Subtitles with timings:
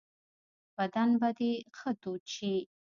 [0.79, 2.55] بدن به دي ښه تود شي.